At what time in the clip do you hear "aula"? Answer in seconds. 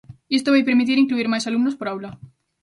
1.89-2.11